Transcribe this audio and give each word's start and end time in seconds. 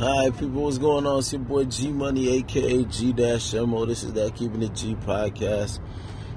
Hi, 0.00 0.30
people. 0.30 0.62
What's 0.62 0.78
going 0.78 1.06
on? 1.06 1.18
It's 1.18 1.30
your 1.30 1.42
boy 1.42 1.64
G 1.64 1.92
Money, 1.92 2.38
aka 2.38 2.84
G 2.84 3.12
Mo. 3.12 3.84
This 3.84 4.02
is 4.02 4.14
that 4.14 4.34
Keeping 4.34 4.62
It 4.62 4.74
G 4.74 4.94
podcast. 4.94 5.78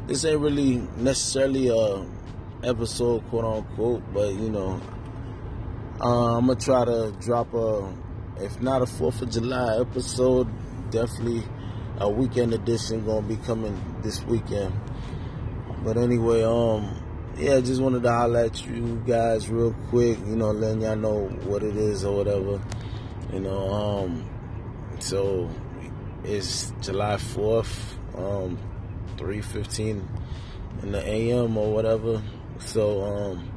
This 0.06 0.26
ain't 0.26 0.42
really 0.42 0.86
necessarily 0.98 1.70
a 1.70 2.06
episode, 2.62 3.26
quote 3.30 3.46
unquote, 3.46 4.04
but 4.14 4.34
you 4.34 4.50
know, 4.50 4.82
uh, 6.02 6.38
I'm 6.38 6.48
gonna 6.48 6.60
try 6.60 6.84
to 6.84 7.16
drop 7.22 7.54
a, 7.54 7.90
if 8.42 8.62
not 8.62 8.82
a 8.82 8.86
Fourth 8.86 9.22
of 9.22 9.32
July 9.32 9.80
episode, 9.80 10.50
definitely 10.92 11.44
a 12.00 12.10
weekend 12.10 12.54
edition 12.54 13.06
gonna 13.06 13.26
be 13.26 13.38
coming 13.38 13.82
this 14.04 14.22
weekend. 14.26 14.74
But 15.86 15.96
anyway, 15.96 16.44
um, 16.44 17.02
yeah, 17.38 17.62
just 17.62 17.82
wanted 17.82 18.04
to 18.04 18.10
at 18.46 18.66
you 18.66 19.02
guys 19.08 19.48
real 19.48 19.74
quick, 19.88 20.20
you 20.20 20.36
know, 20.36 20.52
letting 20.52 20.82
y'all 20.82 20.98
know 20.98 21.28
what 21.46 21.64
it 21.64 21.78
is 21.78 22.04
or 22.04 22.14
whatever. 22.14 22.62
You 23.34 23.40
know, 23.40 23.74
um, 23.74 24.30
so 25.00 25.50
it's 26.24 26.72
July 26.82 27.16
4th, 27.16 27.98
um, 28.16 28.60
3.15 29.18 30.08
in 30.84 30.92
the 30.92 31.04
AM 31.04 31.58
or 31.58 31.74
whatever. 31.74 32.22
So, 32.60 33.02
um, 33.02 33.52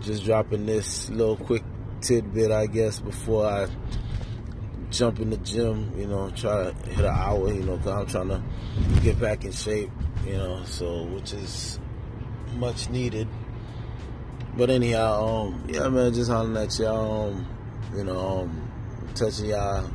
just 0.00 0.24
dropping 0.24 0.66
this 0.66 1.10
little 1.10 1.36
quick 1.36 1.64
tidbit, 2.00 2.52
I 2.52 2.66
guess, 2.66 3.00
before 3.00 3.46
I 3.46 3.66
jump 4.90 5.18
in 5.18 5.30
the 5.30 5.36
gym, 5.38 5.92
you 5.98 6.06
know, 6.06 6.30
try 6.30 6.70
to 6.70 6.90
hit 6.90 7.04
an 7.04 7.06
hour, 7.06 7.52
you 7.52 7.64
know, 7.64 7.78
cause 7.78 7.88
I'm 7.88 8.06
trying 8.06 8.28
to 8.28 9.00
get 9.02 9.20
back 9.20 9.44
in 9.44 9.50
shape, 9.50 9.90
you 10.24 10.34
know, 10.36 10.62
so, 10.64 11.02
which 11.04 11.32
is 11.32 11.80
much 12.54 12.88
needed. 12.90 13.26
But 14.56 14.70
anyhow, 14.70 15.26
um, 15.26 15.64
yeah, 15.68 15.88
man, 15.88 16.14
just 16.14 16.30
hollering 16.30 16.56
at 16.56 16.78
y'all, 16.78 17.30
um, 17.30 17.46
you 17.94 18.04
know, 18.04 18.42
um, 18.42 18.69
touching 19.14 19.46
y'all 19.46 19.88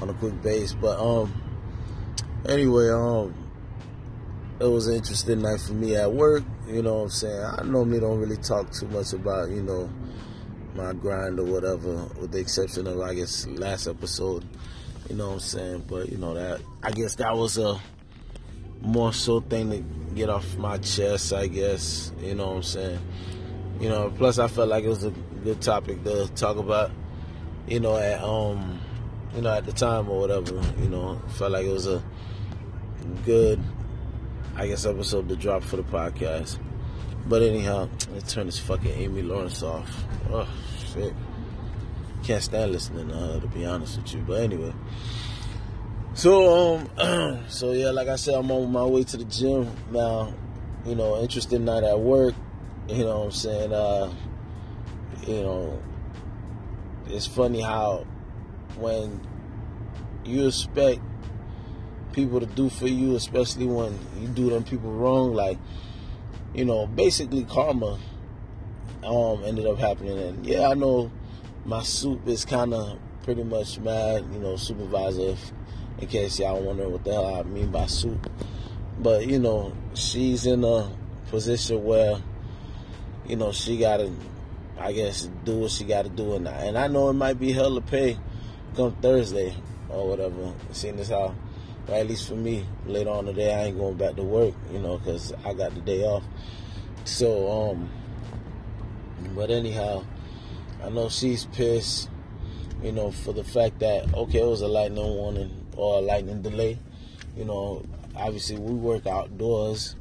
on 0.00 0.10
a 0.10 0.14
quick 0.14 0.40
base. 0.42 0.74
But 0.74 0.98
um, 0.98 1.32
anyway, 2.48 2.90
um, 2.90 3.34
it 4.60 4.66
was 4.66 4.86
an 4.86 4.94
interesting 4.94 5.42
night 5.42 5.60
for 5.60 5.72
me 5.72 5.96
at 5.96 6.12
work. 6.12 6.44
You 6.68 6.82
know 6.82 6.94
what 6.94 7.02
I'm 7.02 7.10
saying? 7.10 7.44
I 7.58 7.62
normally 7.64 8.00
don't 8.00 8.18
really 8.18 8.36
talk 8.36 8.70
too 8.72 8.86
much 8.88 9.12
about, 9.12 9.50
you 9.50 9.62
know, 9.62 9.90
my 10.74 10.92
grind 10.92 11.38
or 11.38 11.44
whatever, 11.44 12.04
with 12.20 12.32
the 12.32 12.38
exception 12.38 12.86
of 12.86 13.00
I 13.00 13.14
guess 13.14 13.46
last 13.46 13.86
episode. 13.86 14.44
You 15.08 15.16
know 15.16 15.28
what 15.28 15.34
I'm 15.34 15.40
saying? 15.40 15.84
But 15.88 16.10
you 16.10 16.18
know 16.18 16.34
that 16.34 16.60
I 16.82 16.90
guess 16.92 17.16
that 17.16 17.36
was 17.36 17.58
a 17.58 17.80
more 18.80 19.12
so 19.12 19.40
thing 19.40 19.70
to 19.70 19.84
get 20.14 20.28
off 20.28 20.56
my 20.56 20.78
chest, 20.78 21.32
I 21.32 21.46
guess. 21.46 22.12
You 22.20 22.34
know 22.34 22.48
what 22.48 22.56
I'm 22.56 22.62
saying? 22.62 22.98
You 23.80 23.88
know, 23.88 24.12
plus 24.16 24.38
I 24.38 24.48
felt 24.48 24.68
like 24.68 24.84
it 24.84 24.88
was 24.88 25.04
a 25.04 25.10
good 25.44 25.60
topic 25.60 26.04
to 26.04 26.28
talk 26.34 26.56
about 26.56 26.90
you 27.66 27.80
know, 27.80 27.96
at 27.96 28.22
um, 28.22 28.80
you 29.34 29.42
know, 29.42 29.54
at 29.54 29.64
the 29.64 29.72
time 29.72 30.08
or 30.08 30.20
whatever, 30.20 30.60
you 30.80 30.88
know, 30.88 31.20
felt 31.36 31.52
like 31.52 31.64
it 31.64 31.72
was 31.72 31.86
a 31.86 32.02
good, 33.24 33.62
I 34.56 34.66
guess, 34.66 34.84
episode 34.84 35.28
to 35.28 35.36
drop 35.36 35.62
for 35.62 35.76
the 35.76 35.82
podcast. 35.84 36.58
But 37.26 37.42
anyhow, 37.42 37.88
let's 38.12 38.32
turn 38.32 38.46
this 38.46 38.58
fucking 38.58 38.90
Amy 38.90 39.22
Lawrence 39.22 39.62
off. 39.62 40.04
Oh 40.30 40.48
shit, 40.92 41.14
can't 42.24 42.42
stand 42.42 42.72
listening 42.72 43.08
to 43.08 43.14
her 43.14 43.40
to 43.40 43.46
be 43.48 43.64
honest 43.64 43.96
with 43.98 44.14
you. 44.14 44.20
But 44.20 44.42
anyway, 44.42 44.72
so 46.14 46.78
um, 46.98 47.44
so 47.48 47.72
yeah, 47.72 47.90
like 47.90 48.08
I 48.08 48.16
said, 48.16 48.34
I'm 48.34 48.50
on 48.50 48.70
my 48.72 48.84
way 48.84 49.04
to 49.04 49.16
the 49.16 49.24
gym 49.24 49.70
now. 49.90 50.34
You 50.84 50.96
know, 50.96 51.20
interesting 51.22 51.64
night 51.64 51.84
at 51.84 51.98
work. 51.98 52.34
You 52.88 53.04
know 53.04 53.20
what 53.20 53.24
I'm 53.26 53.30
saying? 53.30 53.72
Uh, 53.72 54.12
you 55.28 55.42
know, 55.42 55.82
it's 57.12 57.26
funny 57.26 57.60
how 57.60 58.06
when 58.76 59.20
you 60.24 60.46
expect 60.46 61.00
people 62.12 62.40
to 62.40 62.46
do 62.46 62.68
for 62.68 62.88
you, 62.88 63.16
especially 63.16 63.66
when 63.66 63.98
you 64.18 64.28
do 64.28 64.50
them 64.50 64.64
people 64.64 64.90
wrong, 64.90 65.34
like 65.34 65.58
you 66.54 66.64
know, 66.64 66.86
basically 66.86 67.44
karma 67.44 67.98
um 69.04 69.44
ended 69.44 69.66
up 69.66 69.78
happening. 69.78 70.18
And 70.18 70.46
yeah, 70.46 70.68
I 70.68 70.74
know 70.74 71.10
my 71.64 71.82
soup 71.82 72.26
is 72.26 72.44
kind 72.44 72.74
of 72.74 72.98
pretty 73.24 73.44
much 73.44 73.78
mad, 73.78 74.24
you 74.32 74.38
know, 74.38 74.56
supervisor. 74.56 75.36
in 76.00 76.08
case 76.08 76.40
y'all 76.40 76.60
wondering 76.60 76.90
what 76.90 77.04
the 77.04 77.12
hell 77.12 77.36
I 77.36 77.42
mean 77.42 77.70
by 77.70 77.86
soup, 77.86 78.30
but 78.98 79.26
you 79.26 79.38
know, 79.38 79.72
she's 79.94 80.46
in 80.46 80.64
a 80.64 80.90
position 81.28 81.84
where 81.84 82.20
you 83.26 83.36
know 83.36 83.52
she 83.52 83.78
got 83.78 83.98
to 83.98 84.12
I 84.82 84.90
guess 84.92 85.30
do 85.44 85.60
what 85.60 85.70
she 85.70 85.84
got 85.84 86.02
to 86.02 86.08
do, 86.08 86.34
and 86.34 86.48
and 86.48 86.76
I 86.76 86.88
know 86.88 87.08
it 87.08 87.12
might 87.12 87.38
be 87.38 87.52
hell 87.52 87.74
to 87.76 87.80
pay 87.80 88.18
come 88.74 88.96
Thursday 88.96 89.54
or 89.88 90.08
whatever. 90.08 90.52
Seeing 90.72 90.98
as 90.98 91.08
how, 91.08 91.34
or 91.86 91.94
at 91.94 92.08
least 92.08 92.28
for 92.28 92.34
me, 92.34 92.66
later 92.86 93.10
on 93.10 93.26
today 93.26 93.54
I 93.54 93.66
ain't 93.66 93.78
going 93.78 93.96
back 93.96 94.16
to 94.16 94.24
work, 94.24 94.54
you 94.72 94.80
know, 94.80 94.98
because 94.98 95.32
I 95.44 95.54
got 95.54 95.74
the 95.74 95.80
day 95.82 96.02
off. 96.02 96.24
So 97.04 97.48
um, 97.48 97.90
but 99.36 99.50
anyhow, 99.50 100.04
I 100.84 100.88
know 100.88 101.08
she's 101.08 101.44
pissed, 101.46 102.10
you 102.82 102.90
know, 102.90 103.12
for 103.12 103.32
the 103.32 103.44
fact 103.44 103.78
that 103.80 104.12
okay, 104.12 104.40
it 104.40 104.46
was 104.46 104.62
a 104.62 104.68
lightning 104.68 105.04
warning 105.04 105.66
or 105.76 105.98
a 105.98 106.00
lightning 106.00 106.42
delay. 106.42 106.76
You 107.36 107.44
know, 107.44 107.84
obviously 108.16 108.58
we 108.58 108.72
work 108.72 109.06
outdoors, 109.06 109.94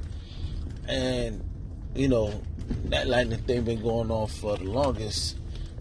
and 0.88 1.48
you 1.94 2.08
know 2.08 2.42
that 2.90 3.08
lightning 3.08 3.40
thing 3.40 3.64
been 3.64 3.82
going 3.82 4.12
on 4.12 4.28
for 4.28 4.58
the 4.58 4.66
longest. 4.66 5.38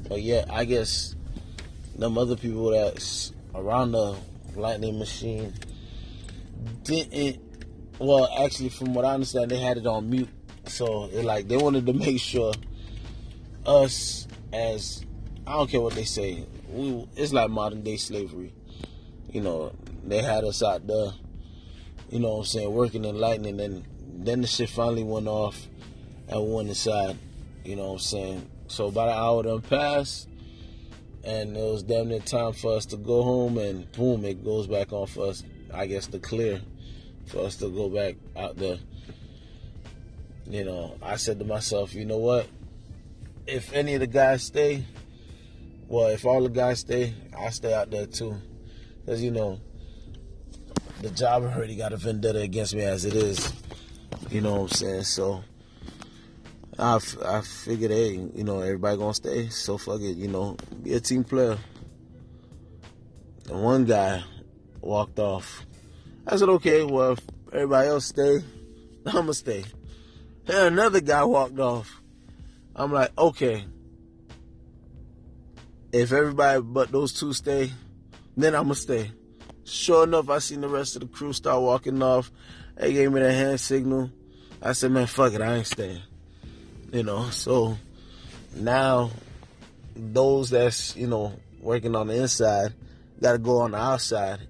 But 0.09 0.23
yeah, 0.23 0.45
I 0.51 0.65
guess 0.65 1.15
them 1.97 2.19
other 2.19 2.37
people 2.37 2.71
that's 2.71 3.33
around 3.55 3.93
the 3.93 4.17
lightning 4.57 4.99
machine 4.99 5.53
didn't. 6.85 7.41
Well, 7.99 8.29
actually, 8.39 8.71
from 8.71 8.95
what 8.95 9.05
I 9.05 9.15
understand, 9.15 9.51
they 9.51 9.59
had 9.59 9.77
it 9.77 9.87
on 9.87 10.09
mute. 10.09 10.29
So 10.67 11.05
it 11.13 11.25
like 11.25 11.49
they 11.49 11.57
wanted 11.57 11.87
to 11.87 11.93
make 12.07 12.21
sure 12.21 12.53
us 13.67 14.27
as 14.53 15.05
I 15.47 15.53
don't 15.53 15.71
care 15.71 15.81
what 15.81 15.95
they 15.95 16.05
say. 16.05 16.47
We 16.69 17.07
it's 17.17 17.33
like 17.33 17.51
modern 17.51 17.83
day 17.83 17.97
slavery. 17.97 18.53
You 19.31 19.41
know, 19.41 19.73
they 20.05 20.23
had 20.23 20.45
us 20.45 20.63
out 20.63 20.87
there. 20.87 21.13
You 22.11 22.19
know 22.19 22.31
what 22.31 22.39
I'm 22.39 22.45
saying, 22.45 22.73
working 22.73 23.05
in 23.05 23.19
lightning, 23.19 23.61
and 23.61 23.85
then 24.13 24.41
the 24.41 24.47
shit 24.49 24.71
finally 24.71 25.05
went 25.05 25.29
off 25.29 25.69
we 26.29 26.39
went 26.39 26.69
inside. 26.69 27.19
You 27.65 27.77
know 27.77 27.89
what 27.89 27.93
I'm 27.93 27.99
saying? 27.99 28.51
So 28.69 28.87
about 28.87 29.09
an 29.09 29.15
hour 29.15 29.43
done 29.43 29.61
passed, 29.63 30.29
and 31.25 31.57
it 31.57 31.61
was 31.61 31.83
damn 31.83 32.09
near 32.09 32.21
time 32.21 32.53
for 32.53 32.77
us 32.77 32.87
to 32.87 32.97
go 32.97 33.23
home, 33.23 33.59
and 33.59 33.91
boom, 33.93 34.25
it 34.25 34.45
goes 34.45 34.67
back 34.67 34.93
on 34.93 35.07
for 35.07 35.27
us. 35.27 35.43
I 35.73 35.87
guess 35.87 36.07
the 36.07 36.19
clear 36.19 36.61
for 37.27 37.41
us 37.41 37.57
to 37.57 37.69
go 37.69 37.89
back 37.89 38.17
out 38.37 38.57
there. 38.57 38.79
You 40.49 40.65
know, 40.65 40.97
I 41.03 41.17
said 41.17 41.39
to 41.39 41.45
myself, 41.45 41.95
you 41.95 42.05
know 42.05 42.19
what? 42.19 42.47
If 43.47 43.73
any 43.73 43.95
of 43.95 44.01
the 44.01 44.07
guys 44.07 44.43
stay, 44.45 44.85
well, 45.89 46.09
if 46.09 46.25
all 46.25 46.43
the 46.43 46.49
guys 46.49 46.81
stay, 46.81 47.15
I 47.37 47.51
stay 47.51 47.75
out 47.75 47.91
there 47.91 48.07
too, 48.07 48.37
because 49.01 49.23
you 49.23 49.31
know, 49.31 49.61
the 51.03 51.11
job 51.11 51.45
already 51.45 51.77
got 51.77 51.93
a 51.93 51.97
vendetta 51.97 52.41
against 52.41 52.75
me 52.75 52.83
as 52.83 53.05
it 53.05 53.15
is. 53.15 53.53
You 54.31 54.41
know 54.41 54.55
what 54.55 54.61
I'm 54.61 54.69
saying? 54.69 55.03
So 55.05 55.43
I, 56.81 56.99
I 57.27 57.41
figured, 57.43 57.91
hey, 57.91 58.13
you 58.35 58.43
know, 58.43 58.61
everybody 58.61 58.97
gonna 58.97 59.13
stay, 59.13 59.49
so 59.51 59.77
fuck 59.77 60.01
it, 60.01 60.17
you 60.17 60.29
know, 60.29 60.57
be 60.83 60.95
a 60.95 61.01
team 61.01 61.25
player. 61.25 61.59
And 63.51 63.63
one 63.63 63.85
guy 63.85 64.23
walked 64.81 65.19
off. 65.19 65.67
I 66.27 66.37
said, 66.37 66.49
okay, 66.49 66.83
well, 66.83 67.19
everybody 67.53 67.89
else 67.89 68.07
stay, 68.07 68.43
I'ma 69.07 69.33
stay. 69.33 69.65
And 70.47 70.57
another 70.57 71.03
guy 71.03 71.23
walked 71.25 71.59
off. 71.59 72.01
I'm 72.75 72.93
like, 72.93 73.11
okay, 73.19 73.67
if 75.93 76.13
everybody 76.13 76.63
but 76.63 76.91
those 76.91 77.13
two 77.13 77.35
stay, 77.35 77.73
then 78.39 78.55
I'ma 78.55 78.73
stay. 78.73 79.11
Sure 79.65 80.05
enough, 80.05 80.31
I 80.31 80.39
seen 80.39 80.63
the 80.63 80.69
rest 80.69 80.97
of 80.97 81.03
the 81.03 81.09
crew 81.09 81.35
start 81.35 81.61
walking 81.61 82.03
off. 82.03 82.33
They 82.77 82.95
gave 82.95 83.13
me 83.13 83.21
the 83.21 83.33
hand 83.35 83.61
signal. 83.61 84.11
I 84.63 84.73
said, 84.73 84.93
man, 84.93 85.07
fuck 85.07 85.35
it, 85.35 85.43
I 85.43 85.57
ain't 85.57 85.67
staying 85.67 86.01
you 86.93 87.03
know. 87.03 87.31
So 87.31 87.77
now 88.55 89.11
those 89.95 90.51
that's 90.51 90.97
you 90.97 91.07
know 91.07 91.35
working 91.61 91.95
on 91.95 92.09
the 92.09 92.15
inside 92.15 92.75
got 93.21 93.33
to 93.33 93.39
go 93.39 93.59
on 93.59 93.73
the 93.73 93.79
outside 93.79 94.41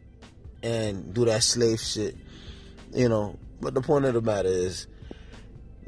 and 0.62 1.12
do 1.12 1.24
that 1.24 1.42
slave 1.42 1.80
shit, 1.80 2.16
you 2.92 3.08
know. 3.08 3.38
But 3.60 3.74
the 3.74 3.80
point 3.80 4.04
of 4.04 4.14
the 4.14 4.22
matter 4.22 4.48
is 4.48 4.86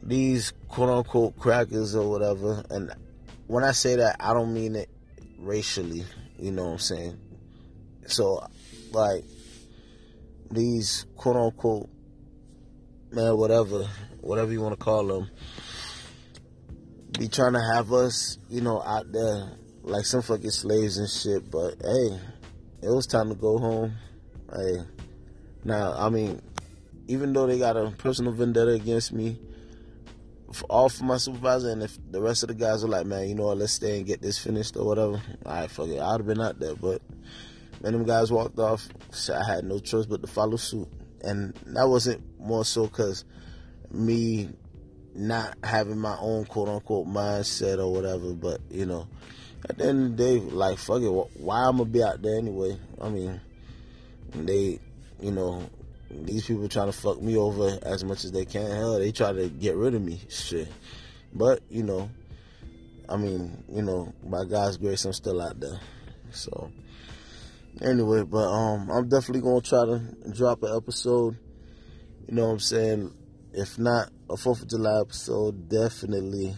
these 0.02 0.52
quote 0.68 0.88
unquote 0.90 1.38
crackers 1.38 1.94
or 1.94 2.08
whatever, 2.10 2.64
and 2.70 2.92
when 3.46 3.64
I 3.64 3.72
say 3.72 3.96
that, 3.96 4.16
I 4.20 4.34
don't 4.34 4.52
mean 4.52 4.76
it 4.76 4.88
racially, 5.38 6.04
you 6.38 6.52
know 6.52 6.64
what 6.64 6.72
I'm 6.72 6.78
saying? 6.78 7.18
So, 8.06 8.46
like, 8.92 9.24
these 10.50 11.06
quote 11.16 11.36
unquote, 11.36 11.88
man, 13.10 13.36
whatever, 13.36 13.86
whatever 14.20 14.52
you 14.52 14.60
want 14.60 14.78
to 14.78 14.82
call 14.84 15.06
them, 15.06 15.30
be 17.18 17.28
trying 17.28 17.52
to 17.52 17.62
have 17.74 17.92
us, 17.92 18.38
you 18.48 18.60
know, 18.60 18.82
out 18.82 19.12
there 19.12 19.52
like 19.82 20.04
some 20.04 20.22
fucking 20.22 20.50
slaves 20.50 20.98
and 20.98 21.08
shit. 21.08 21.50
But 21.50 21.74
hey, 21.82 22.18
it 22.82 22.88
was 22.88 23.06
time 23.06 23.28
to 23.28 23.34
go 23.34 23.58
home. 23.58 23.94
Hey, 24.54 24.78
now 25.64 25.94
I 25.96 26.08
mean, 26.08 26.40
even 27.08 27.32
though 27.32 27.46
they 27.46 27.58
got 27.58 27.76
a 27.76 27.90
personal 27.90 28.32
vendetta 28.32 28.72
against 28.72 29.12
me, 29.12 29.38
all 30.68 30.88
for 30.88 31.04
my 31.04 31.16
supervisor, 31.16 31.70
and 31.70 31.82
if 31.82 31.98
the 32.10 32.20
rest 32.20 32.42
of 32.42 32.48
the 32.48 32.54
guys 32.54 32.84
are 32.84 32.88
like, 32.88 33.06
man, 33.06 33.28
you 33.28 33.34
know 33.34 33.46
what, 33.46 33.58
let's 33.58 33.72
stay 33.72 33.96
and 33.96 34.06
get 34.06 34.20
this 34.20 34.38
finished 34.38 34.76
or 34.76 34.84
whatever, 34.84 35.22
all 35.46 35.54
right, 35.54 35.70
fuck 35.70 35.88
it, 35.88 36.00
I'd 36.00 36.20
have 36.20 36.26
been 36.26 36.40
out 36.40 36.58
there. 36.58 36.74
But 36.74 37.00
when 37.80 37.92
them 37.92 38.04
guys 38.04 38.30
walked 38.30 38.58
off, 38.58 38.88
so 39.10 39.34
I 39.34 39.44
had 39.44 39.64
no 39.64 39.78
choice 39.78 40.06
but 40.06 40.20
to 40.22 40.28
follow 40.28 40.56
suit, 40.56 40.88
and 41.22 41.54
that 41.66 41.88
wasn't 41.88 42.22
more 42.38 42.64
so 42.64 42.86
because 42.86 43.24
me 43.90 44.50
not 45.14 45.56
having 45.62 45.98
my 45.98 46.16
own 46.18 46.44
quote 46.44 46.68
unquote 46.68 47.06
mindset 47.06 47.78
or 47.78 47.92
whatever, 47.92 48.32
but 48.32 48.60
you 48.70 48.86
know, 48.86 49.06
at 49.68 49.78
the 49.78 49.84
end 49.86 50.12
of 50.12 50.16
the 50.16 50.24
day, 50.24 50.38
like 50.40 50.78
fuck 50.78 51.02
it, 51.02 51.10
why 51.10 51.64
I'm 51.64 51.78
gonna 51.78 51.90
be 51.90 52.02
out 52.02 52.22
there 52.22 52.38
anyway? 52.38 52.78
I 53.00 53.08
mean, 53.08 53.40
they, 54.34 54.78
you 55.20 55.30
know, 55.30 55.68
these 56.10 56.46
people 56.46 56.68
trying 56.68 56.86
to 56.86 56.92
fuck 56.92 57.20
me 57.20 57.36
over 57.36 57.78
as 57.82 58.04
much 58.04 58.24
as 58.24 58.32
they 58.32 58.44
can. 58.44 58.70
Hell, 58.70 58.98
they 58.98 59.12
try 59.12 59.32
to 59.32 59.48
get 59.48 59.76
rid 59.76 59.94
of 59.94 60.02
me. 60.02 60.20
Shit. 60.28 60.68
But, 61.34 61.60
you 61.70 61.82
know, 61.82 62.10
I 63.08 63.16
mean, 63.16 63.64
you 63.68 63.82
know, 63.82 64.12
by 64.22 64.44
God's 64.44 64.76
grace, 64.76 65.04
I'm 65.04 65.12
still 65.12 65.40
out 65.40 65.58
there. 65.58 65.80
So, 66.30 66.70
anyway, 67.80 68.22
but 68.22 68.48
um, 68.48 68.90
I'm 68.90 69.08
definitely 69.08 69.42
gonna 69.42 69.60
try 69.60 69.84
to 69.84 70.32
drop 70.32 70.62
an 70.62 70.76
episode. 70.76 71.36
You 72.28 72.34
know 72.34 72.46
what 72.46 72.52
I'm 72.52 72.60
saying? 72.60 73.14
If 73.52 73.78
not 73.78 74.10
a 74.32 74.36
Fourth 74.38 74.62
of 74.62 74.68
July 74.68 74.98
episode, 74.98 75.68
definitely 75.68 76.54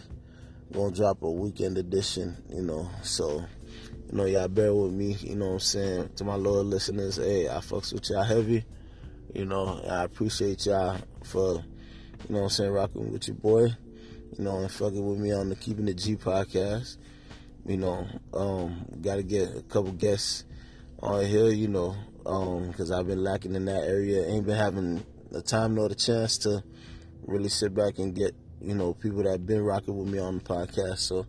gonna 0.71 0.95
drop 0.95 1.21
a 1.23 1.29
weekend 1.29 1.77
edition. 1.77 2.41
You 2.49 2.61
know, 2.61 2.89
so 3.01 3.43
you 4.09 4.17
know, 4.17 4.23
y'all 4.23 4.47
bear 4.47 4.73
with 4.73 4.93
me. 4.93 5.17
You 5.19 5.35
know 5.35 5.47
what 5.47 5.53
I'm 5.53 5.59
saying? 5.59 6.09
To 6.15 6.23
my 6.23 6.35
loyal 6.35 6.63
listeners, 6.63 7.17
hey, 7.17 7.49
I 7.49 7.57
fucks 7.57 7.91
with 7.91 8.09
y'all 8.09 8.23
heavy. 8.23 8.63
You 9.33 9.43
know, 9.43 9.81
I 9.89 10.03
appreciate 10.03 10.65
y'all 10.65 10.97
for, 11.25 11.55
you 11.55 12.29
know 12.29 12.39
what 12.39 12.43
I'm 12.43 12.49
saying, 12.49 12.71
rocking 12.71 13.11
with 13.11 13.27
your 13.27 13.35
boy, 13.35 13.65
you 14.37 14.43
know, 14.45 14.59
and 14.59 14.71
fucking 14.71 15.05
with 15.05 15.19
me 15.19 15.33
on 15.33 15.49
the 15.49 15.57
Keeping 15.57 15.85
the 15.85 15.93
G 15.93 16.15
podcast. 16.15 16.95
You 17.65 17.75
know, 17.75 18.07
um, 18.33 18.85
got 19.01 19.15
to 19.15 19.23
get 19.23 19.53
a 19.53 19.61
couple 19.63 19.91
guests 19.91 20.45
on 20.99 21.25
here, 21.25 21.49
you 21.49 21.67
know, 21.67 21.93
um, 22.25 22.69
because 22.69 22.89
um, 22.89 22.99
I've 22.99 23.07
been 23.07 23.21
lacking 23.21 23.55
in 23.55 23.65
that 23.65 23.83
area. 23.83 24.25
Ain't 24.25 24.45
been 24.45 24.55
having 24.55 25.05
the 25.29 25.41
time 25.41 25.75
nor 25.75 25.89
the 25.89 25.95
chance 25.95 26.37
to 26.37 26.63
really 27.25 27.49
sit 27.49 27.73
back 27.73 27.99
and 27.99 28.15
get, 28.15 28.35
you 28.61 28.75
know, 28.75 28.93
people 28.93 29.23
that 29.23 29.31
have 29.31 29.45
been 29.45 29.63
rocking 29.63 29.97
with 29.97 30.07
me 30.07 30.19
on 30.19 30.39
the 30.39 30.43
podcast. 30.43 30.99
So, 30.99 31.25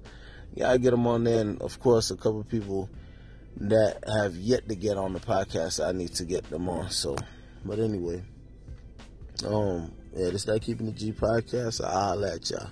yeah, 0.55 0.71
I 0.71 0.77
get 0.79 0.91
them 0.91 1.07
on 1.07 1.25
there. 1.25 1.41
And, 1.41 1.61
of 1.63 1.79
course, 1.81 2.11
a 2.11 2.17
couple 2.17 2.43
people 2.45 2.89
that 3.59 4.05
have 4.07 4.37
yet 4.37 4.69
to 4.69 4.75
get 4.75 4.97
on 4.97 5.13
the 5.13 5.21
podcast, 5.21 5.85
I 5.85 5.93
need 5.93 6.15
to 6.15 6.25
get 6.25 6.49
them 6.51 6.69
on. 6.69 6.91
So, 6.91 7.17
but 7.65 7.79
anyway, 7.79 8.23
um, 9.45 9.93
yeah, 10.15 10.31
this 10.31 10.45
that 10.45 10.63
keeping 10.63 10.87
the 10.87 10.93
G 10.93 11.13
podcast. 11.13 11.85
I'll 11.85 12.17
let 12.17 12.51
y'all. 12.51 12.69